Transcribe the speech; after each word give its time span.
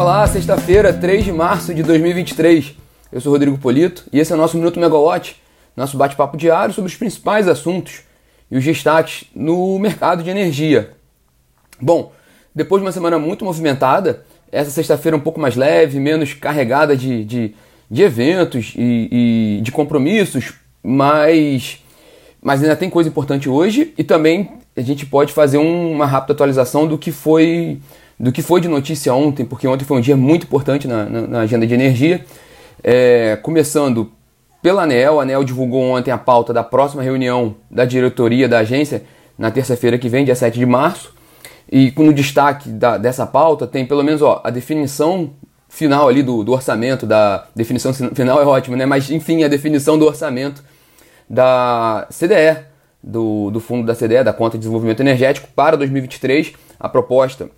Olá, 0.00 0.26
sexta-feira, 0.26 0.94
3 0.94 1.26
de 1.26 1.30
março 1.30 1.74
de 1.74 1.82
2023. 1.82 2.74
Eu 3.12 3.20
sou 3.20 3.32
Rodrigo 3.32 3.58
Polito 3.58 4.06
e 4.10 4.18
esse 4.18 4.32
é 4.32 4.34
o 4.34 4.38
nosso 4.38 4.56
Minuto 4.56 4.80
Megawatt, 4.80 5.36
nosso 5.76 5.98
bate-papo 5.98 6.38
diário 6.38 6.72
sobre 6.72 6.90
os 6.90 6.96
principais 6.96 7.46
assuntos 7.46 8.00
e 8.50 8.56
os 8.56 8.64
destaques 8.64 9.26
no 9.34 9.78
mercado 9.78 10.22
de 10.22 10.30
energia. 10.30 10.92
Bom, 11.78 12.12
depois 12.54 12.80
de 12.80 12.86
uma 12.86 12.92
semana 12.92 13.18
muito 13.18 13.44
movimentada, 13.44 14.24
essa 14.50 14.70
sexta-feira 14.70 15.14
um 15.14 15.20
pouco 15.20 15.38
mais 15.38 15.54
leve, 15.54 16.00
menos 16.00 16.32
carregada 16.32 16.96
de, 16.96 17.22
de, 17.22 17.54
de 17.90 18.02
eventos 18.02 18.72
e, 18.78 19.58
e 19.58 19.60
de 19.60 19.70
compromissos, 19.70 20.54
mas, 20.82 21.84
mas 22.40 22.62
ainda 22.62 22.74
tem 22.74 22.88
coisa 22.88 23.10
importante 23.10 23.50
hoje 23.50 23.92
e 23.98 24.02
também 24.02 24.50
a 24.74 24.80
gente 24.80 25.04
pode 25.04 25.34
fazer 25.34 25.58
uma 25.58 26.06
rápida 26.06 26.32
atualização 26.32 26.86
do 26.86 26.96
que 26.96 27.12
foi 27.12 27.78
do 28.20 28.30
que 28.30 28.42
foi 28.42 28.60
de 28.60 28.68
notícia 28.68 29.14
ontem, 29.14 29.46
porque 29.46 29.66
ontem 29.66 29.86
foi 29.86 29.96
um 29.96 30.00
dia 30.00 30.14
muito 30.14 30.44
importante 30.44 30.86
na, 30.86 31.06
na, 31.06 31.20
na 31.26 31.40
agenda 31.40 31.66
de 31.66 31.72
energia. 31.72 32.22
É, 32.84 33.36
começando 33.42 34.12
pela 34.60 34.82
ANEL, 34.82 35.18
a 35.18 35.22
ANEL 35.22 35.42
divulgou 35.42 35.82
ontem 35.84 36.10
a 36.10 36.18
pauta 36.18 36.52
da 36.52 36.62
próxima 36.62 37.02
reunião 37.02 37.56
da 37.70 37.86
diretoria 37.86 38.46
da 38.46 38.58
agência, 38.58 39.04
na 39.38 39.50
terça-feira 39.50 39.96
que 39.96 40.06
vem, 40.06 40.22
dia 40.22 40.34
7 40.34 40.58
de 40.58 40.66
março. 40.66 41.14
E 41.72 41.94
no 41.96 42.12
destaque 42.12 42.68
da, 42.68 42.98
dessa 42.98 43.26
pauta 43.26 43.66
tem 43.66 43.86
pelo 43.86 44.04
menos 44.04 44.20
ó, 44.20 44.42
a 44.44 44.50
definição 44.50 45.30
final 45.66 46.06
ali 46.06 46.22
do, 46.22 46.44
do 46.44 46.52
orçamento, 46.52 47.06
da 47.06 47.46
definição 47.56 47.94
final 47.94 48.42
é 48.42 48.44
ótimo, 48.44 48.76
né? 48.76 48.84
Mas 48.84 49.10
enfim, 49.10 49.44
a 49.44 49.48
definição 49.48 49.98
do 49.98 50.04
orçamento 50.04 50.62
da 51.26 52.06
CDE, 52.10 52.66
do, 53.02 53.50
do 53.50 53.60
fundo 53.60 53.86
da 53.86 53.94
CDE, 53.94 54.22
da 54.22 54.32
Conta 54.34 54.58
de 54.58 54.62
Desenvolvimento 54.62 55.00
Energético, 55.00 55.48
para 55.56 55.74
2023. 55.74 56.52
A 56.78 56.88
proposta 56.88 57.48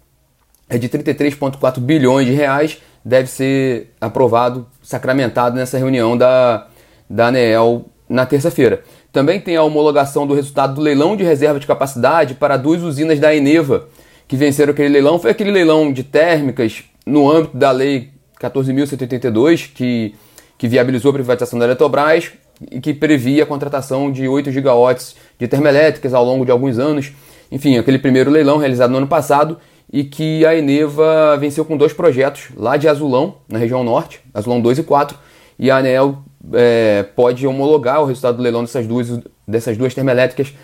é 0.73 0.79
de 0.79 0.89
33,4 0.89 1.81
bilhões 1.81 2.27
de 2.27 2.33
reais, 2.33 2.79
deve 3.05 3.29
ser 3.29 3.93
aprovado, 4.01 4.67
sacramentado 4.83 5.55
nessa 5.55 5.77
reunião 5.77 6.17
da, 6.17 6.67
da 7.11 7.27
ANEEL 7.27 7.85
na 8.09 8.25
terça-feira. 8.25 8.83
Também 9.13 9.39
tem 9.39 9.55
a 9.55 9.63
homologação 9.63 10.27
do 10.27 10.33
resultado 10.33 10.75
do 10.75 10.81
leilão 10.81 11.15
de 11.15 11.25
reserva 11.25 11.61
de 11.61 11.67
capacidade 11.67 12.35
para 12.35 12.57
duas 12.57 12.81
usinas 12.81 13.21
da 13.21 13.35
Eneva, 13.35 13.87
que 14.27 14.35
venceram 14.35 14.73
aquele 14.73 14.89
leilão. 14.89 15.19
Foi 15.19 15.31
aquele 15.31 15.51
leilão 15.51 15.93
de 15.93 16.05
térmicas 16.05 16.85
no 17.05 17.31
âmbito 17.31 17.55
da 17.55 17.71
Lei 17.71 18.09
14.182, 18.41 19.69
que, 19.75 20.15
que 20.57 20.67
viabilizou 20.67 21.11
a 21.11 21.15
privatização 21.15 21.59
da 21.59 21.67
Eletrobras 21.67 22.33
e 22.71 22.81
que 22.81 22.95
previa 22.95 23.43
a 23.43 23.47
contratação 23.47 24.11
de 24.11 24.27
8 24.27 24.51
gigawatts 24.51 25.17
de 25.39 25.47
termoelétricas 25.47 26.15
ao 26.15 26.25
longo 26.25 26.47
de 26.47 26.51
alguns 26.51 26.79
anos. 26.79 27.13
Enfim, 27.51 27.77
aquele 27.77 27.99
primeiro 27.99 28.31
leilão 28.31 28.57
realizado 28.57 28.91
no 28.91 28.97
ano 28.97 29.07
passado 29.07 29.59
e 29.93 30.05
que 30.05 30.47
a 30.47 30.55
Eneva 30.55 31.37
venceu 31.37 31.65
com 31.65 31.77
dois 31.77 31.93
projetos 31.93 32.49
lá 32.57 32.77
de 32.77 32.89
Azulão, 32.89 33.37
na 33.47 33.59
região 33.59 33.85
norte, 33.85 34.21
Azulão 34.33 34.61
2 34.61 34.79
e 34.79 34.83
4, 34.83 35.19
e 35.59 35.71
a 35.71 35.77
ANEL 35.77 36.19
é, 36.55 37.05
pode 37.15 37.47
homologar 37.47 38.01
o 38.03 38.07
resultado 38.07 38.39
do 38.39 38.43
leilão 38.43 38.63
dessas 38.63 38.87
duas, 38.87 39.21
dessas 39.47 39.77
duas 39.77 39.95
termoelétricas 39.95 40.55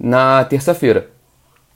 na 0.00 0.42
terça-feira. 0.44 1.10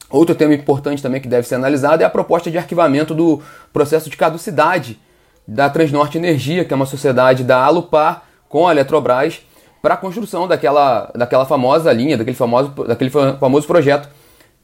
Outro 0.08 0.34
tema 0.34 0.54
importante 0.54 1.02
também 1.02 1.20
que 1.20 1.28
deve 1.28 1.46
ser 1.46 1.56
analisado 1.56 2.02
é 2.02 2.06
a 2.06 2.10
proposta 2.10 2.50
de 2.50 2.58
arquivamento 2.58 3.14
do 3.14 3.42
processo 3.72 4.08
de 4.08 4.16
caducidade 4.16 4.98
da 5.46 5.68
Transnorte 5.68 6.16
Energia, 6.16 6.64
que 6.64 6.72
é 6.72 6.76
uma 6.76 6.86
sociedade 6.86 7.44
da 7.44 7.62
Alupar 7.62 8.24
com 8.48 8.66
a 8.66 8.72
Eletrobras, 8.72 9.40
para 9.82 9.94
a 9.94 9.96
construção 9.96 10.46
daquela, 10.46 11.10
daquela 11.14 11.44
famosa 11.44 11.92
linha, 11.92 12.16
daquele 12.16 12.36
famoso, 12.36 12.68
daquele 12.86 13.10
famoso 13.10 13.66
projeto 13.66 14.08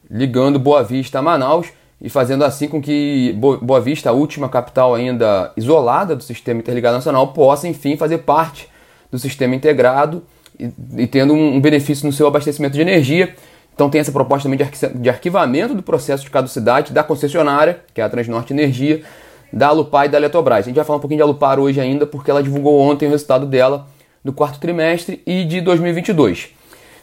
ligando 0.09 0.57
Boa 0.57 0.83
Vista 0.83 1.19
a 1.19 1.21
Manaus 1.21 1.67
e 2.01 2.09
fazendo 2.09 2.45
assim 2.45 2.67
com 2.67 2.81
que 2.81 3.35
Boa 3.61 3.81
Vista, 3.81 4.09
a 4.09 4.13
última 4.13 4.47
capital 4.47 4.95
ainda 4.95 5.51
isolada 5.57 6.15
do 6.15 6.23
sistema 6.23 6.59
interligado 6.59 6.95
nacional, 6.95 7.27
possa 7.29 7.67
enfim 7.67 7.97
fazer 7.97 8.19
parte 8.19 8.69
do 9.11 9.19
sistema 9.19 9.53
integrado 9.53 10.23
e, 10.57 10.71
e 10.97 11.07
tendo 11.07 11.33
um 11.33 11.59
benefício 11.59 12.05
no 12.05 12.13
seu 12.13 12.27
abastecimento 12.27 12.73
de 12.73 12.81
energia. 12.81 13.35
Então 13.73 13.89
tem 13.89 14.01
essa 14.01 14.11
proposta 14.11 14.43
também 14.43 14.57
de, 14.57 14.63
arqui 14.63 14.87
de 14.99 15.09
arquivamento 15.09 15.73
do 15.73 15.83
processo 15.83 16.23
de 16.23 16.29
caducidade 16.29 16.93
da 16.93 17.03
concessionária, 17.03 17.81
que 17.93 18.01
é 18.01 18.03
a 18.03 18.09
Transnorte 18.09 18.53
Energia, 18.53 19.03
da 19.51 19.67
Alupar 19.67 20.05
e 20.05 20.09
da 20.09 20.17
Eletrobras. 20.17 20.59
A 20.59 20.61
gente 20.63 20.75
vai 20.75 20.85
falar 20.85 20.97
um 20.97 21.01
pouquinho 21.01 21.19
de 21.19 21.23
Alupar 21.23 21.59
hoje 21.59 21.79
ainda, 21.79 22.05
porque 22.05 22.29
ela 22.29 22.43
divulgou 22.43 22.79
ontem 22.79 23.07
o 23.07 23.11
resultado 23.11 23.45
dela 23.45 23.87
do 24.23 24.33
quarto 24.33 24.59
trimestre 24.59 25.21
e 25.25 25.45
de 25.45 25.61
2022. 25.61 26.49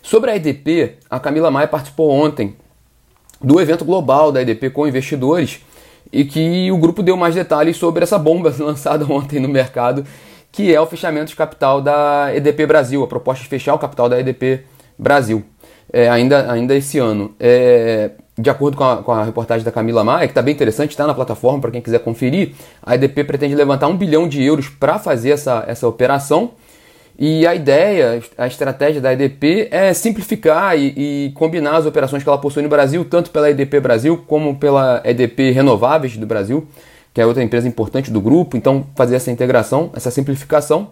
Sobre 0.03 0.31
a 0.31 0.37
EDP, 0.37 0.99
a 1.11 1.19
Camila 1.19 1.51
Maia 1.51 1.67
participou 1.67 2.11
ontem 2.11 2.55
do 3.43 3.61
evento 3.61 3.85
global 3.85 4.33
da 4.33 4.43
EDP 4.43 4.71
com 4.71 4.87
investidores 4.87 5.61
e 6.13 6.25
que 6.25 6.71
o 6.71 6.79
grupo 6.79 7.03
deu 7.03 7.17
mais 7.17 7.35
detalhes 7.35 7.77
sobre 7.77 8.03
essa 8.03 8.19
bomba 8.19 8.55
lançada 8.59 9.05
ontem 9.11 9.41
no 9.41 9.49
mercado, 9.49 10.05
que 10.53 10.75
é 10.75 10.81
o 10.81 10.87
fechamento 10.87 11.27
de 11.27 11.37
capital 11.37 11.81
da 11.81 12.35
EDP 12.35 12.67
Brasil, 12.67 13.03
a 13.03 13.07
proposta 13.07 13.43
de 13.43 13.49
fechar 13.49 13.75
o 13.75 13.79
capital 13.79 14.09
da 14.09 14.19
EDP 14.19 14.65
Brasil, 14.99 15.45
é, 15.93 16.09
ainda, 16.09 16.51
ainda 16.51 16.75
esse 16.75 16.99
ano. 16.99 17.35
É, 17.39 18.13
de 18.39 18.51
acordo 18.51 18.77
com 18.77 18.85
a, 18.85 19.03
com 19.03 19.13
a, 19.13 19.25
reportagem 19.25 19.65
da 19.65 19.73
Camila 19.73 20.05
Maia, 20.05 20.27
que 20.27 20.33
está 20.33 20.43
bem 20.43 20.55
interessante, 20.55 20.91
está 20.91 21.07
na 21.07 21.15
plataforma 21.15 21.61
para 21.61 21.71
quem 21.71 21.81
quiser 21.81 22.01
conferir, 22.01 22.53
a 22.83 22.95
EDP 22.95 23.25
pretende 23.25 23.55
levantar 23.55 23.89
um 23.89 23.97
bilhão 23.97 24.29
de 24.29 24.43
euros 24.43 24.69
para 24.69 24.99
fazer 24.99 25.31
essa, 25.31 25.65
essa 25.67 25.89
operação. 25.89 26.53
E 27.19 27.47
a 27.47 27.55
ideia, 27.55 28.23
a 28.37 28.47
estratégia 28.47 29.01
da 29.01 29.11
EDP 29.11 29.69
é 29.71 29.95
simplificar 29.95 30.79
e, 30.79 30.93
e, 31.27 31.33
combinar 31.33 31.77
as 31.77 31.87
operações 31.87 32.23
que 32.23 32.29
ela 32.29 32.37
possui 32.37 32.63
no 32.63 32.69
Brasil, 32.69 33.07
tanto 33.07 33.31
pela 33.31 33.51
EDP 33.51 33.81
Brasil 33.81 34.23
como 34.27 34.57
pela 34.57 35.01
EDP 35.03 35.51
Renováveis 35.51 36.17
do 36.19 36.27
Brasil, 36.27 36.69
que 37.15 37.21
é 37.21 37.25
outra 37.25 37.43
empresa 37.43 37.67
importante 37.67 38.11
do 38.11 38.21
grupo. 38.21 38.55
Então, 38.55 38.87
fazer 38.95 39.17
essa 39.17 39.31
integração, 39.31 39.91
essa 39.95 40.11
simplificação. 40.11 40.91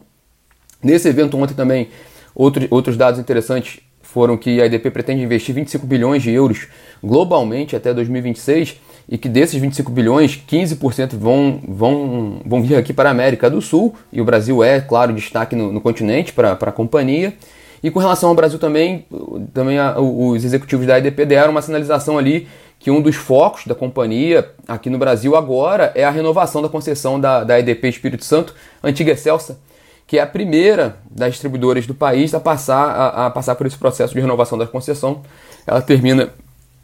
Nesse 0.82 1.08
evento 1.08 1.36
ontem 1.36 1.52
também, 1.52 1.90
outro, 2.34 2.66
outros 2.70 2.96
dados 2.96 3.20
interessantes 3.20 3.80
foram 4.00 4.36
que 4.38 4.62
a 4.62 4.66
EDP 4.66 4.90
pretende 4.90 5.22
investir 5.22 5.54
25 5.54 5.86
bilhões 5.86 6.22
de 6.22 6.30
euros 6.30 6.68
globalmente 7.02 7.76
até 7.76 7.92
2026 7.92 8.80
e 9.08 9.18
que 9.18 9.28
desses 9.28 9.60
25 9.60 9.90
bilhões, 9.90 10.40
15% 10.48 11.16
vão, 11.16 11.60
vão, 11.66 12.40
vão 12.44 12.62
vir 12.62 12.76
aqui 12.76 12.92
para 12.92 13.10
a 13.10 13.12
América 13.12 13.50
do 13.50 13.60
Sul, 13.60 13.94
e 14.12 14.20
o 14.20 14.24
Brasil 14.24 14.62
é, 14.64 14.80
claro, 14.80 15.12
destaque 15.12 15.54
no, 15.54 15.72
no 15.72 15.80
continente 15.80 16.32
para 16.32 16.52
a 16.52 16.72
companhia. 16.72 17.34
E 17.82 17.90
com 17.90 17.98
relação 17.98 18.30
ao 18.30 18.34
Brasil 18.34 18.58
também, 18.58 19.04
também 19.52 19.78
a, 19.78 20.00
os 20.00 20.42
executivos 20.42 20.86
da 20.86 20.98
EDP 20.98 21.26
deram 21.26 21.50
uma 21.50 21.60
sinalização 21.60 22.16
ali 22.16 22.48
que 22.78 22.90
um 22.90 23.00
dos 23.00 23.16
focos 23.16 23.66
da 23.66 23.74
companhia 23.74 24.50
aqui 24.66 24.90
no 24.90 24.98
Brasil 24.98 25.36
agora 25.36 25.92
é 25.94 26.04
a 26.04 26.10
renovação 26.10 26.60
da 26.60 26.68
concessão 26.68 27.20
da, 27.20 27.44
da 27.44 27.58
EDP 27.58 27.88
Espírito 27.88 28.24
Santo, 28.24 28.54
antiga 28.82 29.12
Excelsa, 29.12 29.58
que 30.06 30.18
é 30.18 30.22
a 30.22 30.26
primeira 30.26 30.96
das 31.10 31.32
distribuidoras 31.32 31.86
do 31.86 31.94
país 31.94 32.34
a 32.34 32.40
passar, 32.40 32.88
a, 32.88 33.26
a 33.26 33.30
passar 33.30 33.54
por 33.54 33.66
esse 33.66 33.76
processo 33.78 34.14
de 34.14 34.20
renovação 34.20 34.58
da 34.58 34.66
concessão. 34.66 35.22
Ela 35.66 35.80
termina 35.80 36.30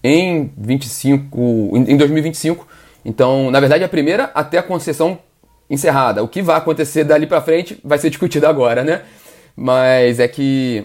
em 0.02 0.50
25, 0.56 1.72
em 1.74 1.96
2025. 1.96 2.66
Então, 3.04 3.50
na 3.50 3.60
verdade, 3.60 3.84
a 3.84 3.88
primeira 3.88 4.30
até 4.34 4.58
a 4.58 4.62
concessão 4.62 5.18
encerrada. 5.68 6.22
O 6.22 6.28
que 6.28 6.42
vai 6.42 6.56
acontecer 6.56 7.04
dali 7.04 7.26
para 7.26 7.40
frente 7.40 7.78
vai 7.84 7.98
ser 7.98 8.10
discutido 8.10 8.46
agora, 8.46 8.82
né? 8.82 9.02
Mas 9.56 10.18
é 10.18 10.26
que 10.26 10.84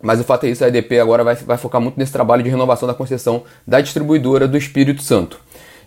mas 0.00 0.20
o 0.20 0.24
fato 0.24 0.46
é 0.46 0.50
isso, 0.50 0.64
a 0.64 0.68
EDP 0.68 1.00
agora 1.00 1.24
vai, 1.24 1.34
vai 1.34 1.58
focar 1.58 1.80
muito 1.80 1.98
nesse 1.98 2.12
trabalho 2.12 2.42
de 2.42 2.48
renovação 2.48 2.86
da 2.86 2.94
concessão 2.94 3.42
da 3.66 3.80
distribuidora 3.80 4.46
do 4.46 4.56
Espírito 4.56 5.02
Santo. 5.02 5.40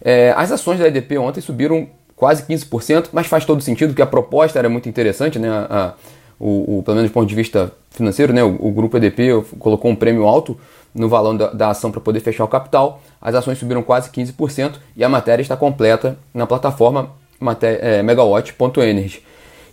É, 0.03 0.34
as 0.35 0.51
ações 0.51 0.80
da 0.80 0.88
EDP 0.88 1.18
ontem 1.18 1.40
subiram 1.40 1.88
quase 2.13 2.44
15%, 2.44 3.07
mas 3.13 3.28
faz 3.28 3.46
todo 3.46 3.62
sentido, 3.62 3.90
porque 3.90 4.01
a 4.01 4.07
proposta 4.07 4.59
era 4.59 4.68
muito 4.68 4.90
interessante, 4.90 5.40
né? 5.40 5.50
A, 5.50 5.68
a, 5.69 5.94
o, 6.38 6.80
o, 6.80 6.84
pelo 6.84 6.96
menos 6.96 7.09
do 7.09 7.13
ponto 7.13 7.28
de 7.28 7.35
vista 7.35 7.72
financeiro, 7.91 8.34
né? 8.34 8.44
o, 8.44 8.57
o 8.59 8.72
grupo 8.72 8.97
EDP 8.97 9.44
colocou 9.59 9.91
um 9.91 9.96
prêmio 9.96 10.25
alto 10.25 10.59
no 10.94 11.07
valor 11.07 11.38
da, 11.38 11.47
da 11.52 11.69
ação 11.69 11.91
para 11.91 12.02
poder 12.02 12.19
fechar 12.19 12.44
o 12.44 12.47
capital. 12.47 13.02
As 13.22 13.35
ações 13.35 13.57
subiram 13.57 13.81
quase 13.84 14.09
15% 14.09 14.74
e 14.96 15.03
a 15.03 15.09
matéria 15.09 15.41
está 15.41 15.56
completa 15.56 16.18
na 16.33 16.45
plataforma 16.45 17.12
é, 17.62 18.04
megawatt.energy. 18.04 19.24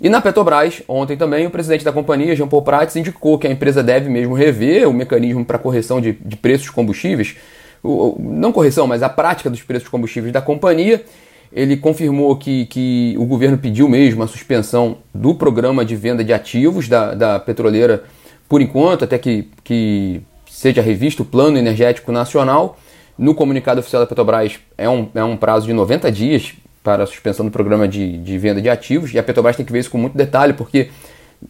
E 0.00 0.08
na 0.08 0.20
Petrobras, 0.20 0.80
ontem 0.86 1.16
também, 1.16 1.46
o 1.46 1.50
presidente 1.50 1.84
da 1.84 1.92
companhia, 1.92 2.36
Jean 2.36 2.46
Paul 2.46 2.62
Prats, 2.62 2.94
indicou 2.94 3.36
que 3.36 3.48
a 3.48 3.50
empresa 3.50 3.82
deve 3.82 4.08
mesmo 4.08 4.32
rever 4.32 4.88
o 4.88 4.92
mecanismo 4.92 5.44
para 5.44 5.58
correção 5.58 6.00
de, 6.00 6.12
de 6.12 6.36
preços 6.36 6.66
de 6.66 6.72
combustíveis, 6.72 7.36
o, 7.82 8.16
não 8.18 8.52
correção, 8.52 8.86
mas 8.86 9.02
a 9.02 9.08
prática 9.08 9.50
dos 9.50 9.62
preços 9.62 9.84
de 9.84 9.90
combustíveis 9.90 10.32
da 10.32 10.40
companhia. 10.40 11.04
Ele 11.50 11.78
confirmou 11.78 12.36
que, 12.36 12.66
que 12.66 13.14
o 13.18 13.24
governo 13.24 13.56
pediu 13.56 13.88
mesmo 13.88 14.22
a 14.22 14.26
suspensão 14.26 14.98
do 15.14 15.34
programa 15.34 15.82
de 15.82 15.96
venda 15.96 16.22
de 16.22 16.32
ativos 16.32 16.88
da, 16.88 17.14
da 17.14 17.40
petroleira 17.40 18.04
por 18.48 18.62
enquanto, 18.62 19.04
até 19.04 19.18
que, 19.18 19.48
que 19.62 20.22
seja 20.58 20.82
revisto 20.82 21.22
o 21.22 21.24
Plano 21.24 21.56
Energético 21.56 22.10
Nacional. 22.10 22.76
No 23.16 23.32
comunicado 23.32 23.78
oficial 23.78 24.02
da 24.02 24.08
Petrobras 24.08 24.58
é 24.76 24.90
um, 24.90 25.08
é 25.14 25.22
um 25.22 25.36
prazo 25.36 25.68
de 25.68 25.72
90 25.72 26.10
dias 26.10 26.52
para 26.82 27.04
a 27.04 27.06
suspensão 27.06 27.46
do 27.46 27.52
programa 27.52 27.86
de, 27.86 28.18
de 28.18 28.36
venda 28.38 28.60
de 28.60 28.68
ativos, 28.68 29.14
e 29.14 29.18
a 29.20 29.22
Petrobras 29.22 29.54
tem 29.54 29.64
que 29.64 29.70
ver 29.70 29.78
isso 29.78 29.90
com 29.90 29.98
muito 29.98 30.16
detalhe, 30.16 30.52
porque 30.52 30.90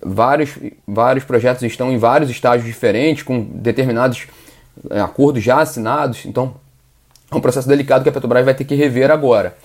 vários, 0.05 0.50
vários 0.87 1.25
projetos 1.25 1.62
estão 1.62 1.90
em 1.90 1.96
vários 1.96 2.28
estágios 2.28 2.66
diferentes, 2.66 3.22
com 3.22 3.40
determinados 3.40 4.26
é, 4.90 5.00
acordos 5.00 5.43
já 5.43 5.61
assinados, 5.61 6.26
então 6.26 6.54
é 7.31 7.34
um 7.34 7.40
processo 7.40 7.66
delicado 7.66 8.02
que 8.02 8.11
a 8.11 8.12
Petrobras 8.12 8.44
vai 8.44 8.52
ter 8.52 8.64
que 8.64 8.75
rever 8.75 9.11
agora. 9.11 9.56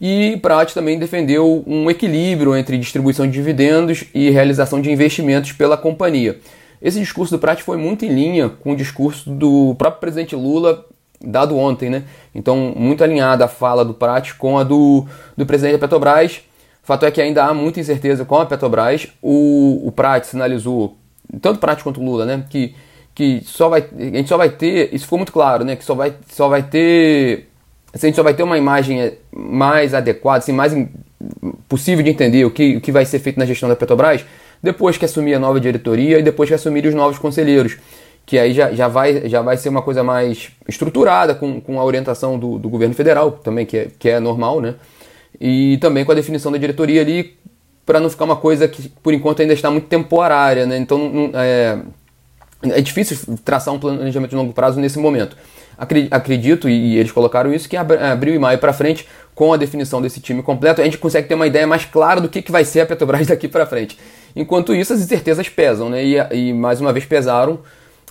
E 0.00 0.38
Prat 0.40 0.72
também 0.74 0.96
defendeu 0.96 1.64
um 1.66 1.90
equilíbrio 1.90 2.56
entre 2.56 2.78
distribuição 2.78 3.26
de 3.26 3.32
dividendos 3.32 4.04
e 4.14 4.30
realização 4.30 4.80
de 4.80 4.92
investimentos 4.92 5.50
pela 5.50 5.76
companhia. 5.76 6.38
Esse 6.82 6.98
discurso 6.98 7.32
do 7.32 7.38
Prat 7.38 7.62
foi 7.62 7.76
muito 7.76 8.04
em 8.04 8.08
linha 8.08 8.48
com 8.48 8.72
o 8.72 8.76
discurso 8.76 9.30
do 9.30 9.74
próprio 9.78 10.00
presidente 10.00 10.34
Lula 10.34 10.84
dado 11.24 11.56
ontem, 11.56 11.88
né? 11.88 12.02
Então, 12.34 12.74
muito 12.76 13.04
alinhada 13.04 13.44
a 13.44 13.48
fala 13.48 13.84
do 13.84 13.94
Prat 13.94 14.32
com 14.34 14.58
a 14.58 14.64
do, 14.64 15.06
do 15.36 15.46
presidente 15.46 15.74
da 15.74 15.78
Petrobras. 15.78 16.42
O 16.82 16.86
fato 16.86 17.06
é 17.06 17.10
que 17.12 17.20
ainda 17.20 17.44
há 17.44 17.54
muita 17.54 17.78
incerteza 17.78 18.24
com 18.24 18.36
a 18.36 18.46
Petrobras. 18.46 19.06
O, 19.22 19.86
o 19.86 19.92
Prat 19.92 20.24
sinalizou, 20.24 20.96
tanto 21.40 21.58
o 21.58 21.60
Prat 21.60 21.80
quanto 21.82 22.00
o 22.00 22.04
Lula, 22.04 22.26
né? 22.26 22.44
Que, 22.50 22.74
que 23.14 23.40
só 23.44 23.68
vai, 23.68 23.84
a 23.96 24.16
gente 24.16 24.28
só 24.28 24.36
vai 24.36 24.50
ter, 24.50 24.92
isso 24.92 25.04
ficou 25.04 25.18
muito 25.18 25.32
claro, 25.32 25.64
né? 25.64 25.76
Que 25.76 25.84
só 25.84 25.94
vai, 25.94 26.12
só 26.28 26.48
vai 26.48 26.64
ter, 26.64 27.48
a 27.94 27.98
gente 27.98 28.16
só 28.16 28.24
vai 28.24 28.34
ter 28.34 28.42
uma 28.42 28.58
imagem 28.58 29.12
mais 29.30 29.94
adequada, 29.94 30.38
assim, 30.38 30.52
mais 30.52 30.74
possível 31.68 32.02
de 32.02 32.10
entender 32.10 32.44
o 32.44 32.50
que, 32.50 32.76
o 32.76 32.80
que 32.80 32.90
vai 32.90 33.04
ser 33.04 33.20
feito 33.20 33.38
na 33.38 33.46
gestão 33.46 33.68
da 33.68 33.76
Petrobras 33.76 34.24
depois 34.62 34.96
que 34.96 35.04
assumir 35.04 35.34
a 35.34 35.38
nova 35.38 35.60
diretoria 35.60 36.18
e 36.18 36.22
depois 36.22 36.48
que 36.48 36.54
assumir 36.54 36.86
os 36.86 36.94
novos 36.94 37.18
conselheiros 37.18 37.76
que 38.24 38.38
aí 38.38 38.52
já, 38.52 38.72
já, 38.72 38.88
vai, 38.88 39.28
já 39.28 39.42
vai 39.42 39.56
ser 39.56 39.68
uma 39.68 39.82
coisa 39.82 40.02
mais 40.02 40.50
estruturada, 40.68 41.34
com, 41.34 41.60
com 41.60 41.80
a 41.80 41.84
orientação 41.84 42.38
do, 42.38 42.58
do 42.58 42.68
governo 42.68 42.94
federal, 42.94 43.32
também, 43.32 43.66
que 43.66 43.76
é, 43.76 43.88
que 43.98 44.08
é 44.08 44.20
normal, 44.20 44.60
né? 44.60 44.74
E 45.40 45.76
também 45.78 46.04
com 46.04 46.12
a 46.12 46.14
definição 46.14 46.52
da 46.52 46.58
diretoria 46.58 47.00
ali, 47.00 47.36
para 47.84 47.98
não 47.98 48.08
ficar 48.08 48.24
uma 48.24 48.36
coisa 48.36 48.68
que, 48.68 48.88
por 48.88 49.12
enquanto, 49.12 49.42
ainda 49.42 49.54
está 49.54 49.70
muito 49.70 49.88
temporária, 49.88 50.66
né? 50.66 50.76
Então, 50.76 51.30
é, 51.34 51.78
é 52.64 52.80
difícil 52.80 53.38
traçar 53.44 53.74
um 53.74 53.78
planejamento 53.78 54.30
de 54.30 54.36
longo 54.36 54.52
prazo 54.52 54.80
nesse 54.80 54.98
momento. 54.98 55.36
Acredito, 56.10 56.68
e 56.68 56.96
eles 56.96 57.10
colocaram 57.10 57.52
isso, 57.52 57.68
que 57.68 57.76
abril 57.76 58.34
e 58.34 58.38
maio 58.38 58.58
para 58.58 58.72
frente, 58.72 59.06
com 59.34 59.52
a 59.52 59.56
definição 59.56 60.00
desse 60.00 60.20
time 60.20 60.42
completo, 60.42 60.80
a 60.80 60.84
gente 60.84 60.98
consegue 60.98 61.26
ter 61.26 61.34
uma 61.34 61.46
ideia 61.46 61.66
mais 61.66 61.84
clara 61.84 62.20
do 62.20 62.28
que, 62.28 62.42
que 62.42 62.52
vai 62.52 62.64
ser 62.64 62.80
a 62.80 62.86
Petrobras 62.86 63.26
daqui 63.28 63.48
para 63.48 63.66
frente. 63.66 63.98
Enquanto 64.36 64.74
isso, 64.74 64.92
as 64.92 65.00
incertezas 65.00 65.48
pesam, 65.48 65.88
né? 65.88 66.04
E, 66.04 66.16
e 66.32 66.52
mais 66.52 66.80
uma 66.80 66.92
vez 66.92 67.04
pesaram 67.04 67.58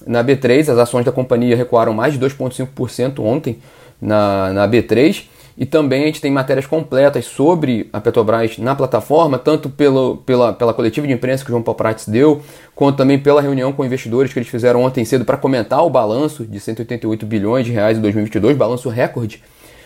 na 0.06 0.24
B3, 0.24 0.62
as 0.62 0.78
ações 0.78 1.06
da 1.06 1.12
companhia 1.12 1.56
recuaram 1.56 1.94
mais 1.94 2.14
de 2.14 2.20
2,5% 2.20 3.20
ontem 3.20 3.60
na, 4.02 4.52
na 4.52 4.68
B3. 4.68 5.24
E 5.58 5.66
também 5.66 6.04
a 6.04 6.06
gente 6.06 6.22
tem 6.22 6.32
matérias 6.32 6.66
completas 6.66 7.26
sobre 7.26 7.90
a 7.92 8.00
Petrobras 8.00 8.58
na 8.58 8.74
plataforma, 8.74 9.38
tanto 9.38 9.70
pelo, 9.70 10.18
pela, 10.18 10.54
pela 10.54 10.74
coletiva 10.74 11.06
de 11.06 11.14
imprensa 11.14 11.44
que 11.44 11.50
o 11.50 11.54
João 11.54 11.64
Paulo 11.64 11.78
Prates 11.78 12.08
deu, 12.08 12.42
quanto 12.74 12.98
também 12.98 13.20
pela 13.20 13.42
reunião 13.42 13.74
com 13.74 13.86
investidores 13.86 14.32
que 14.32 14.40
eles 14.40 14.50
fizeram 14.50 14.82
ontem 14.82 15.04
cedo 15.04 15.26
para 15.26 15.38
comentar 15.38 15.86
o 15.86 15.90
balanço 15.90 16.46
de 16.46 16.60
188 16.60 17.26
bilhões 17.26 17.66
de 17.66 17.72
reais 17.72 17.98
em 17.98 18.02
2022, 18.02 18.58
balanço 18.58 18.90
recorde. 18.90 19.44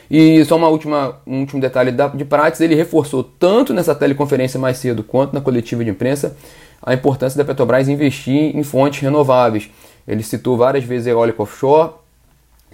E 0.09 0.45
só 0.45 0.55
uma 0.55 0.67
última, 0.67 1.17
um 1.25 1.39
último 1.39 1.59
detalhe 1.59 1.91
da, 1.91 2.07
de 2.07 2.23
Prates, 2.23 2.61
ele 2.61 2.75
reforçou 2.75 3.23
tanto 3.23 3.73
nessa 3.73 3.95
teleconferência 3.95 4.59
mais 4.59 4.77
cedo 4.77 5.03
quanto 5.03 5.33
na 5.33 5.41
coletiva 5.41 5.83
de 5.83 5.89
imprensa 5.89 6.37
a 6.81 6.93
importância 6.93 7.37
da 7.37 7.43
Petrobras 7.43 7.89
investir 7.89 8.55
em 8.55 8.63
fontes 8.63 8.99
renováveis. 8.99 9.69
Ele 10.07 10.21
citou 10.21 10.55
várias 10.55 10.83
vezes 10.83 11.07
eólica 11.07 11.41
offshore, 11.41 11.93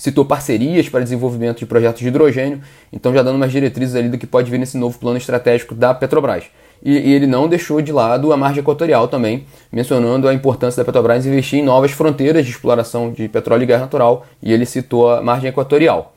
citou 0.01 0.25
parcerias 0.25 0.89
para 0.89 1.01
desenvolvimento 1.01 1.59
de 1.59 1.65
projetos 1.67 2.01
de 2.01 2.07
hidrogênio, 2.07 2.59
então 2.91 3.13
já 3.13 3.21
dando 3.21 3.35
umas 3.35 3.51
diretrizes 3.51 3.95
ali 3.95 4.09
do 4.09 4.17
que 4.17 4.25
pode 4.25 4.49
vir 4.49 4.57
nesse 4.57 4.75
novo 4.75 4.97
plano 4.97 5.15
estratégico 5.15 5.75
da 5.75 5.93
Petrobras. 5.93 6.45
E, 6.83 6.91
e, 6.91 7.13
ele 7.13 7.27
não 7.27 7.47
deixou 7.47 7.79
de 7.83 7.91
lado 7.91 8.33
a 8.33 8.37
margem 8.37 8.61
equatorial 8.61 9.07
também, 9.07 9.45
mencionando 9.71 10.27
a 10.27 10.33
importância 10.33 10.81
da 10.81 10.85
Petrobras 10.85 11.23
investir 11.27 11.59
em 11.59 11.63
novas 11.63 11.91
fronteiras 11.91 12.43
de 12.43 12.51
exploração 12.51 13.11
de 13.11 13.27
petróleo 13.27 13.61
e 13.61 13.65
gás 13.67 13.79
natural, 13.79 14.25
e 14.41 14.51
ele 14.51 14.65
citou 14.65 15.07
a 15.07 15.21
margem 15.21 15.49
equatorial. 15.51 16.15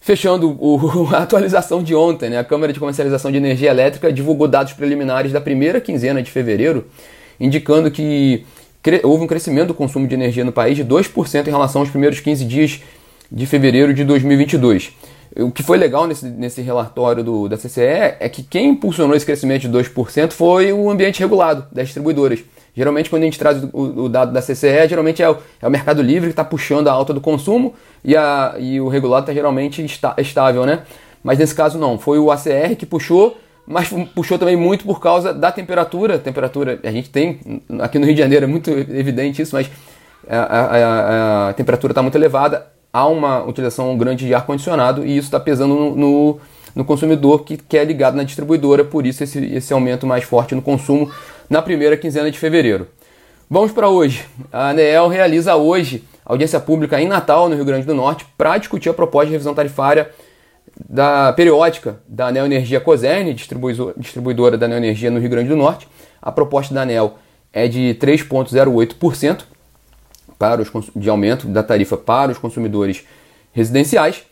Fechando 0.00 0.56
o, 0.58 1.08
a 1.12 1.18
atualização 1.18 1.82
de 1.82 1.94
ontem, 1.94 2.30
né, 2.30 2.38
a 2.38 2.44
Câmara 2.44 2.72
de 2.72 2.80
Comercialização 2.80 3.30
de 3.30 3.36
Energia 3.36 3.68
Elétrica 3.68 4.10
divulgou 4.10 4.48
dados 4.48 4.72
preliminares 4.72 5.32
da 5.32 5.40
primeira 5.40 5.82
quinzena 5.82 6.22
de 6.22 6.30
fevereiro, 6.30 6.86
indicando 7.38 7.90
que 7.90 8.46
houve 9.02 9.22
um 9.22 9.26
crescimento 9.26 9.68
do 9.68 9.74
consumo 9.74 10.08
de 10.08 10.14
energia 10.14 10.46
no 10.46 10.50
país 10.50 10.78
de 10.78 10.84
2% 10.84 11.46
em 11.46 11.50
relação 11.50 11.82
aos 11.82 11.90
primeiros 11.90 12.18
15 12.18 12.46
dias 12.46 12.80
de 13.32 13.46
fevereiro 13.46 13.94
de 13.94 14.04
2022. 14.04 14.92
O 15.36 15.50
que 15.50 15.62
foi 15.62 15.78
legal 15.78 16.06
nesse, 16.06 16.26
nesse 16.26 16.60
relatório 16.60 17.24
do, 17.24 17.48
da 17.48 17.56
CCE 17.56 17.80
é 18.20 18.28
que 18.28 18.42
quem 18.42 18.68
impulsionou 18.68 19.16
esse 19.16 19.24
crescimento 19.24 19.62
de 19.62 19.70
2% 19.70 20.32
foi 20.32 20.72
o 20.72 20.90
ambiente 20.90 21.20
regulado 21.20 21.64
das 21.72 21.86
distribuidoras. 21.86 22.44
Geralmente, 22.76 23.08
quando 23.08 23.22
a 23.22 23.24
gente 23.24 23.38
traz 23.38 23.62
o, 23.72 24.04
o 24.04 24.08
dado 24.08 24.32
da 24.32 24.42
CCE, 24.42 24.86
geralmente 24.88 25.22
é 25.22 25.30
o, 25.30 25.38
é 25.60 25.66
o 25.66 25.70
Mercado 25.70 26.02
Livre 26.02 26.28
que 26.28 26.32
está 26.32 26.44
puxando 26.44 26.88
a 26.88 26.92
alta 26.92 27.14
do 27.14 27.20
consumo 27.20 27.74
e, 28.04 28.14
a, 28.14 28.56
e 28.58 28.78
o 28.78 28.88
regulado 28.88 29.22
está 29.22 29.32
geralmente 29.32 29.82
está, 29.82 30.14
estável, 30.18 30.66
né? 30.66 30.82
Mas 31.24 31.38
nesse 31.38 31.54
caso 31.54 31.78
não, 31.78 31.98
foi 31.98 32.18
o 32.18 32.30
ACR 32.30 32.76
que 32.76 32.84
puxou 32.84 33.38
mas 33.64 33.88
puxou 34.14 34.38
também 34.38 34.56
muito 34.56 34.84
por 34.84 35.00
causa 35.00 35.32
da 35.32 35.52
temperatura. 35.52 36.18
Temperatura, 36.18 36.80
a 36.82 36.90
gente 36.90 37.08
tem, 37.08 37.62
aqui 37.80 37.96
no 37.96 38.04
Rio 38.06 38.14
de 38.14 38.20
Janeiro 38.20 38.44
é 38.44 38.48
muito 38.48 38.68
evidente 38.70 39.40
isso, 39.40 39.54
mas 39.54 39.70
a, 40.28 40.36
a, 40.36 40.64
a, 40.64 41.48
a 41.50 41.52
temperatura 41.52 41.92
está 41.92 42.02
muito 42.02 42.16
elevada, 42.16 42.66
há 42.92 43.06
uma 43.06 43.42
utilização 43.44 43.96
grande 43.96 44.26
de 44.26 44.34
ar-condicionado 44.34 45.06
e 45.06 45.16
isso 45.16 45.26
está 45.26 45.40
pesando 45.40 45.74
no, 45.74 45.96
no, 45.96 46.40
no, 46.74 46.84
consumidor 46.84 47.44
que, 47.44 47.56
que 47.56 47.78
é 47.78 47.84
ligado 47.84 48.16
na 48.16 48.22
distribuidora, 48.22 48.84
por 48.84 49.06
isso 49.06 49.24
esse, 49.24 49.44
esse 49.54 49.72
aumento 49.72 50.06
mais 50.06 50.24
forte 50.24 50.54
no 50.54 50.60
consumo 50.60 51.10
na 51.48 51.62
primeira 51.62 51.96
quinzena 51.96 52.30
de 52.30 52.38
fevereiro. 52.38 52.86
Vamos 53.48 53.72
para 53.72 53.88
hoje. 53.88 54.24
A 54.52 54.70
ANEEL 54.70 55.08
realiza 55.08 55.54
hoje 55.56 56.04
audiência 56.24 56.60
pública 56.60 57.00
em 57.00 57.08
Natal, 57.08 57.48
no 57.48 57.54
Rio 57.54 57.64
Grande 57.64 57.86
do 57.86 57.94
Norte, 57.94 58.26
para 58.36 58.56
discutir 58.58 58.88
a 58.88 58.94
proposta 58.94 59.26
de 59.26 59.32
revisão 59.32 59.54
tarifária 59.54 60.10
da 60.88 61.32
periódica 61.32 62.00
da 62.08 62.28
Anel 62.28 62.46
Energia 62.46 62.80
Coserne, 62.80 63.34
distribuidora 63.34 64.56
da 64.56 64.66
Anel 64.66 64.78
Energia 64.78 65.10
no 65.10 65.20
Rio 65.20 65.30
Grande 65.30 65.48
do 65.48 65.56
Norte. 65.56 65.88
A 66.20 66.32
proposta 66.32 66.72
da 66.72 66.82
Anel 66.82 67.18
é 67.52 67.68
de 67.68 67.96
3,08% 68.00 69.44
para 70.38 70.62
os, 70.62 70.70
de 70.94 71.08
aumento 71.08 71.46
da 71.46 71.62
tarifa 71.62 71.96
para 71.96 72.32
os 72.32 72.38
consumidores 72.38 73.04
residenciais. 73.52 74.22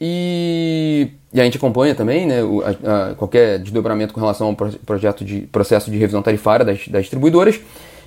E, 0.00 1.08
e 1.32 1.40
a 1.40 1.44
gente 1.44 1.56
acompanha 1.56 1.94
também 1.94 2.26
né, 2.26 2.42
o, 2.42 2.62
a, 2.62 3.10
a, 3.10 3.14
qualquer 3.14 3.58
desdobramento 3.60 4.12
com 4.12 4.20
relação 4.20 4.48
ao 4.48 4.56
projeto 4.56 5.24
de 5.24 5.42
processo 5.42 5.90
de 5.90 5.96
revisão 5.96 6.22
tarifária 6.22 6.64
das, 6.64 6.88
das 6.88 7.02
distribuidoras. 7.02 7.60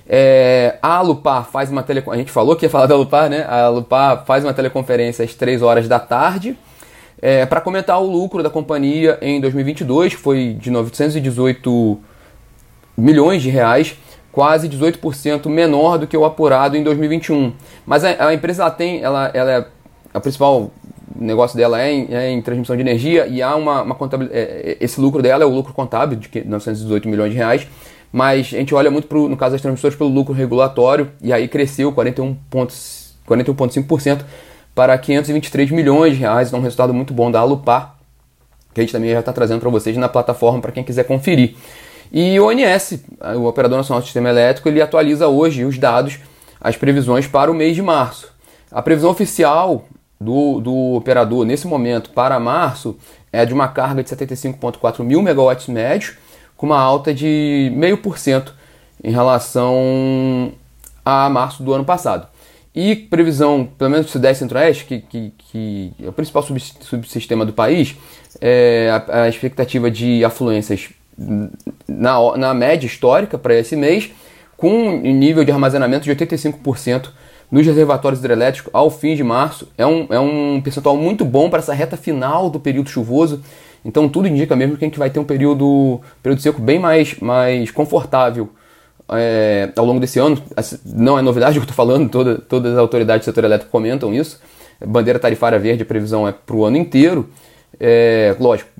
É, 0.08 0.76
a 0.82 1.00
Lupar 1.00 1.48
faz 1.50 1.70
uma 1.70 1.82
teleconferência. 1.82 2.22
A 2.22 2.24
gente 2.24 2.32
falou 2.32 2.54
que 2.54 2.66
ia 2.66 2.70
falar 2.70 2.86
da 2.86 2.96
Lupar, 2.96 3.28
né? 3.28 3.44
A 3.48 3.68
Lupar 3.68 4.24
faz 4.24 4.44
uma 4.44 4.54
teleconferência 4.54 5.24
às 5.24 5.34
3 5.34 5.62
horas 5.62 5.88
da 5.88 5.98
tarde 5.98 6.56
é, 7.20 7.46
para 7.46 7.60
comentar 7.60 8.00
o 8.00 8.06
lucro 8.06 8.42
da 8.42 8.50
companhia 8.50 9.18
em 9.20 9.40
2022, 9.40 10.14
que 10.14 10.20
foi 10.20 10.56
de 10.60 10.70
918 10.70 11.98
milhões 12.96 13.42
de 13.42 13.50
reais, 13.50 13.96
quase 14.36 14.68
18% 14.68 15.48
menor 15.48 15.96
do 15.96 16.06
que 16.06 16.14
o 16.14 16.22
apurado 16.22 16.76
em 16.76 16.82
2021. 16.82 17.54
Mas 17.86 18.04
a, 18.04 18.26
a 18.28 18.34
empresa 18.34 18.64
ela 18.64 18.70
tem, 18.70 19.02
ela, 19.02 19.30
ela 19.32 19.50
é, 19.50 19.66
a 20.12 20.20
principal 20.20 20.70
negócio 21.18 21.56
dela 21.56 21.80
é 21.80 21.90
em, 21.90 22.14
é 22.14 22.30
em, 22.30 22.42
transmissão 22.42 22.76
de 22.76 22.82
energia 22.82 23.26
e 23.26 23.40
há 23.40 23.56
uma, 23.56 23.80
uma 23.80 23.94
contabilidade, 23.94 24.38
é, 24.38 24.72
é, 24.72 24.76
esse 24.78 25.00
lucro 25.00 25.22
dela 25.22 25.42
é 25.42 25.46
o 25.46 25.48
lucro 25.48 25.72
contábil 25.72 26.18
de 26.18 26.44
918 26.44 27.08
milhões 27.08 27.32
de 27.32 27.38
reais, 27.38 27.66
mas 28.12 28.48
a 28.48 28.58
gente 28.58 28.74
olha 28.74 28.90
muito 28.90 29.08
pro, 29.08 29.26
no 29.26 29.38
caso 29.38 29.52
das 29.52 29.62
transmissões 29.62 29.94
pelo 29.94 30.10
lucro 30.10 30.34
regulatório 30.34 31.10
e 31.22 31.32
aí 31.32 31.48
cresceu 31.48 31.90
41,5% 31.90 33.14
41 33.24 33.86
para 34.74 34.98
523 34.98 35.70
milhões 35.70 36.12
de 36.12 36.20
reais, 36.20 36.48
então 36.48 36.60
um 36.60 36.62
resultado 36.62 36.92
muito 36.92 37.14
bom 37.14 37.30
da 37.30 37.40
Alupar, 37.40 37.96
que 38.74 38.82
a 38.82 38.84
gente 38.84 38.92
também 38.92 39.12
já 39.12 39.20
está 39.20 39.32
trazendo 39.32 39.60
para 39.60 39.70
vocês 39.70 39.96
na 39.96 40.10
plataforma 40.10 40.60
para 40.60 40.72
quem 40.72 40.84
quiser 40.84 41.04
conferir. 41.04 41.54
E 42.12 42.38
o 42.38 42.46
ONS, 42.46 43.00
o 43.36 43.46
Operador 43.46 43.78
Nacional 43.78 44.00
do 44.00 44.04
Sistema 44.04 44.28
Elétrico, 44.28 44.68
ele 44.68 44.80
atualiza 44.80 45.28
hoje 45.28 45.64
os 45.64 45.78
dados, 45.78 46.18
as 46.60 46.76
previsões 46.76 47.26
para 47.26 47.50
o 47.50 47.54
mês 47.54 47.74
de 47.74 47.82
março. 47.82 48.32
A 48.70 48.82
previsão 48.82 49.10
oficial 49.10 49.84
do, 50.20 50.60
do 50.60 50.94
operador 50.94 51.44
nesse 51.44 51.66
momento 51.66 52.10
para 52.10 52.38
março 52.40 52.96
é 53.32 53.44
de 53.44 53.52
uma 53.52 53.68
carga 53.68 54.02
de 54.02 54.10
75,4 54.10 55.02
mil 55.02 55.20
megawatts 55.22 55.68
médios, 55.68 56.16
com 56.56 56.66
uma 56.66 56.78
alta 56.78 57.12
de 57.12 57.70
0,5% 57.76 58.52
em 59.04 59.10
relação 59.10 60.52
a 61.04 61.28
março 61.28 61.62
do 61.62 61.72
ano 61.72 61.84
passado. 61.84 62.26
E 62.74 62.94
previsão, 62.94 63.68
pelo 63.78 63.90
menos 63.90 64.06
do 64.06 64.12
Sudeste 64.12 64.40
Centro-Oeste, 64.40 64.84
que, 64.84 65.00
que, 65.00 65.32
que, 65.38 65.92
é 66.02 66.08
o 66.08 66.12
principal 66.12 66.42
subsistema 66.42 67.44
do 67.44 67.52
país, 67.52 67.96
é 68.40 68.90
a, 68.90 69.22
a 69.22 69.28
expectativa 69.28 69.90
de 69.90 70.24
afluências 70.24 70.90
na, 71.88 72.36
na 72.36 72.54
média 72.54 72.86
histórica 72.86 73.38
para 73.38 73.54
esse 73.54 73.76
mês, 73.76 74.10
com 74.56 74.70
um 74.70 75.14
nível 75.14 75.44
de 75.44 75.50
armazenamento 75.50 76.04
de 76.04 76.14
85% 76.14 77.10
nos 77.50 77.64
reservatórios 77.64 78.20
hidrelétricos 78.20 78.70
ao 78.72 78.90
fim 78.90 79.14
de 79.14 79.22
março. 79.22 79.68
É 79.76 79.86
um, 79.86 80.06
é 80.10 80.18
um 80.18 80.60
percentual 80.60 80.96
muito 80.96 81.24
bom 81.24 81.48
para 81.48 81.60
essa 81.60 81.74
reta 81.74 81.96
final 81.96 82.50
do 82.50 82.58
período 82.58 82.90
chuvoso. 82.90 83.42
Então 83.84 84.08
tudo 84.08 84.26
indica 84.26 84.56
mesmo 84.56 84.76
que 84.76 84.84
a 84.84 84.88
gente 84.88 84.98
vai 84.98 85.10
ter 85.10 85.20
um 85.20 85.24
período, 85.24 86.00
período 86.22 86.42
seco 86.42 86.60
bem 86.60 86.78
mais, 86.78 87.18
mais 87.20 87.70
confortável 87.70 88.50
é, 89.10 89.70
ao 89.76 89.84
longo 89.84 90.00
desse 90.00 90.18
ano. 90.18 90.42
Não 90.84 91.18
é 91.18 91.22
novidade 91.22 91.58
o 91.58 91.60
que 91.60 91.68
eu 91.68 91.70
estou 91.70 91.76
falando, 91.86 92.10
toda, 92.10 92.38
todas 92.38 92.72
as 92.72 92.78
autoridades 92.78 93.24
do 93.24 93.30
setor 93.30 93.44
elétrico 93.44 93.70
comentam 93.70 94.12
isso. 94.12 94.40
Bandeira 94.84 95.18
tarifária 95.18 95.58
verde, 95.58 95.84
a 95.84 95.86
previsão 95.86 96.26
é 96.26 96.32
para 96.32 96.56
o 96.56 96.64
ano 96.64 96.76
inteiro. 96.76 97.30
É, 97.78 98.34
lógico, 98.40 98.70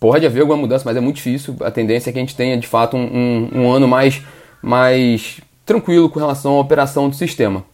pode 0.00 0.24
haver 0.24 0.40
alguma 0.40 0.58
mudança, 0.58 0.84
mas 0.84 0.96
é 0.96 1.00
muito 1.00 1.16
difícil. 1.16 1.56
A 1.60 1.70
tendência 1.70 2.10
é 2.10 2.12
que 2.12 2.18
a 2.18 2.22
gente 2.22 2.36
tenha 2.36 2.56
de 2.56 2.66
fato 2.66 2.96
um, 2.96 3.00
um, 3.00 3.60
um 3.62 3.70
ano 3.70 3.86
mais, 3.86 4.22
mais 4.62 5.40
tranquilo 5.64 6.08
com 6.08 6.18
relação 6.18 6.56
à 6.56 6.60
operação 6.60 7.08
do 7.08 7.16
sistema. 7.16 7.64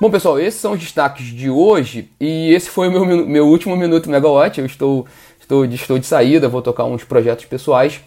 Bom, 0.00 0.10
pessoal, 0.10 0.40
esses 0.40 0.60
são 0.60 0.72
os 0.72 0.80
destaques 0.80 1.26
de 1.26 1.48
hoje 1.48 2.10
e 2.18 2.52
esse 2.52 2.68
foi 2.68 2.88
o 2.88 2.90
meu, 2.90 3.26
meu 3.26 3.46
último 3.46 3.76
Minuto 3.76 4.10
Megawatt. 4.10 4.58
Eu 4.58 4.66
estou, 4.66 5.06
estou, 5.38 5.64
estou 5.64 5.98
de 5.98 6.06
saída, 6.06 6.48
vou 6.48 6.60
tocar 6.60 6.84
uns 6.84 7.04
projetos 7.04 7.44
pessoais. 7.44 8.00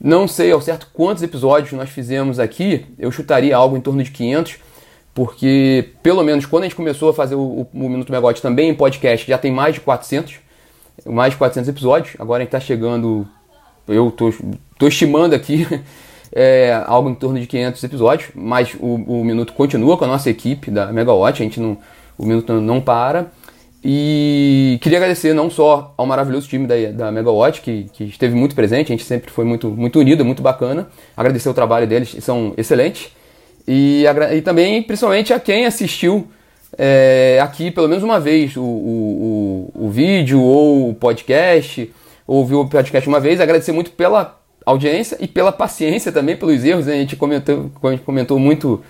Não 0.00 0.26
sei 0.26 0.52
ao 0.52 0.60
certo 0.60 0.88
quantos 0.92 1.22
episódios 1.22 1.72
nós 1.72 1.90
fizemos 1.90 2.38
aqui, 2.38 2.86
eu 2.98 3.10
chutaria 3.10 3.56
algo 3.56 3.76
em 3.76 3.80
torno 3.80 4.02
de 4.02 4.10
500, 4.10 4.56
porque 5.14 5.90
pelo 6.02 6.22
menos 6.22 6.46
quando 6.46 6.64
a 6.64 6.66
gente 6.66 6.76
começou 6.76 7.10
a 7.10 7.14
fazer 7.14 7.34
o, 7.34 7.66
o 7.72 7.88
Minuto 7.88 8.10
Megawatt 8.10 8.42
também 8.42 8.70
em 8.70 8.74
podcast, 8.74 9.26
já 9.26 9.38
tem 9.38 9.52
mais 9.52 9.74
de 9.74 9.80
400, 9.80 10.36
mais 11.06 11.32
de 11.32 11.38
400 11.38 11.68
episódios. 11.68 12.16
Agora 12.18 12.42
a 12.42 12.44
gente 12.44 12.54
está 12.54 12.60
chegando, 12.60 13.26
eu 13.86 14.08
estou 14.08 14.88
estimando 14.88 15.34
aqui 15.34 15.66
é, 16.32 16.82
algo 16.86 17.10
em 17.10 17.14
torno 17.14 17.38
de 17.38 17.46
500 17.46 17.84
episódios, 17.84 18.30
mas 18.34 18.74
o, 18.80 18.94
o 18.94 19.24
Minuto 19.24 19.52
continua 19.52 19.96
com 19.96 20.04
a 20.04 20.08
nossa 20.08 20.30
equipe 20.30 20.70
da 20.70 20.92
Megawatt, 20.92 21.42
a 21.42 21.44
gente 21.44 21.60
não, 21.60 21.78
o 22.18 22.26
Minuto 22.26 22.52
não 22.60 22.80
para. 22.80 23.30
E 23.86 24.78
queria 24.80 24.96
agradecer 24.96 25.34
não 25.34 25.50
só 25.50 25.92
ao 25.98 26.06
maravilhoso 26.06 26.48
time 26.48 26.66
da, 26.66 26.74
da 26.90 27.12
Megawatt, 27.12 27.60
que, 27.60 27.84
que 27.92 28.04
esteve 28.04 28.34
muito 28.34 28.54
presente, 28.54 28.90
a 28.90 28.96
gente 28.96 29.04
sempre 29.04 29.30
foi 29.30 29.44
muito, 29.44 29.68
muito 29.68 30.00
unido, 30.00 30.24
muito 30.24 30.42
bacana. 30.42 30.88
Agradecer 31.14 31.50
o 31.50 31.54
trabalho 31.54 31.86
deles, 31.86 32.16
são 32.20 32.54
excelentes. 32.56 33.12
E, 33.68 34.04
e 34.32 34.40
também, 34.40 34.82
principalmente, 34.82 35.34
a 35.34 35.40
quem 35.40 35.66
assistiu 35.66 36.26
é, 36.78 37.38
aqui 37.42 37.70
pelo 37.70 37.88
menos 37.88 38.02
uma 38.02 38.18
vez 38.18 38.56
o, 38.56 38.62
o, 38.62 39.72
o, 39.74 39.86
o 39.86 39.90
vídeo 39.90 40.40
ou 40.40 40.90
o 40.90 40.94
podcast, 40.94 41.92
ouviu 42.26 42.60
o 42.60 42.68
podcast 42.68 43.08
uma 43.08 43.20
vez. 43.20 43.40
Agradecer 43.40 43.72
muito 43.72 43.90
pela 43.92 44.38
audiência 44.64 45.16
e 45.20 45.28
pela 45.28 45.52
paciência 45.52 46.10
também, 46.10 46.36
pelos 46.36 46.64
erros. 46.64 46.86
Né? 46.86 46.94
A 46.94 46.98
gente 46.98 47.16
comentou, 47.16 47.70
a 47.82 47.90
gente 47.90 48.02
comentou 48.02 48.38
muito 48.38 48.82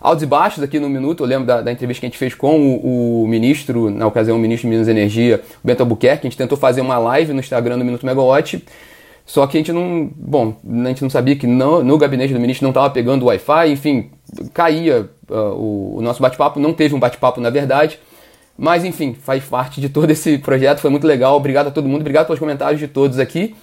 altos 0.00 0.22
e 0.22 0.26
baixos 0.26 0.62
aqui 0.62 0.78
no 0.78 0.88
Minuto. 0.88 1.24
Eu 1.24 1.26
lembro 1.26 1.46
da, 1.46 1.60
da 1.60 1.72
entrevista 1.72 2.00
que 2.00 2.06
a 2.06 2.08
gente 2.08 2.18
fez 2.18 2.34
com 2.34 2.58
o, 2.58 3.22
o, 3.22 3.28
ministro, 3.28 3.90
na 3.90 4.06
ocasião 4.06 4.36
o 4.36 4.40
ministro 4.40 4.68
de 4.68 4.70
Minas 4.70 4.88
e 4.88 4.90
Energia, 4.90 5.42
o 5.62 5.66
Bento 5.66 5.80
Albuquerque. 5.80 6.26
A 6.26 6.30
gente 6.30 6.38
tentou 6.38 6.56
fazer 6.56 6.80
uma 6.80 6.98
live 6.98 7.32
no 7.32 7.40
Instagram 7.40 7.78
do 7.78 7.84
Minuto 7.84 8.06
Megawatt. 8.06 8.64
Só 9.24 9.44
que 9.48 9.56
a 9.56 9.60
gente 9.60 9.72
não. 9.72 10.08
Bom, 10.14 10.54
a 10.64 10.88
gente 10.88 11.02
não 11.02 11.10
sabia 11.10 11.34
que 11.34 11.48
no, 11.48 11.82
no 11.82 11.98
gabinete 11.98 12.32
do 12.32 12.38
ministro 12.38 12.62
não 12.62 12.70
estava 12.70 12.88
pegando 12.90 13.26
Wi-Fi, 13.26 13.72
enfim, 13.72 14.10
caía 14.54 15.10
uh, 15.30 15.54
o, 15.54 15.98
o 15.98 16.02
nosso 16.02 16.20
bate-papo. 16.20 16.58
Não 16.60 16.72
teve 16.72 16.94
um 16.94 17.00
bate-papo, 17.00 17.40
na 17.40 17.50
verdade. 17.50 17.98
Mas 18.58 18.84
enfim, 18.84 19.14
faz 19.14 19.44
parte 19.44 19.80
de 19.80 19.88
todo 19.88 20.10
esse 20.10 20.38
projeto, 20.38 20.80
foi 20.80 20.90
muito 20.90 21.06
legal. 21.06 21.36
Obrigado 21.36 21.68
a 21.68 21.70
todo 21.70 21.88
mundo, 21.88 22.00
obrigado 22.00 22.26
pelos 22.26 22.38
comentários 22.38 22.80
de 22.80 22.88
todos 22.88 23.18
aqui. 23.18 23.54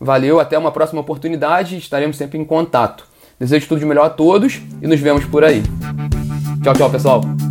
Valeu, 0.00 0.40
até 0.40 0.56
uma 0.56 0.72
próxima 0.72 1.00
oportunidade, 1.00 1.76
estaremos 1.76 2.16
sempre 2.16 2.38
em 2.38 2.44
contato. 2.44 3.04
Desejo 3.38 3.68
tudo 3.68 3.80
de 3.80 3.86
melhor 3.86 4.06
a 4.06 4.10
todos 4.10 4.60
e 4.80 4.86
nos 4.86 5.00
vemos 5.00 5.24
por 5.26 5.44
aí. 5.44 5.62
Tchau, 6.62 6.74
tchau, 6.74 6.90
pessoal. 6.90 7.49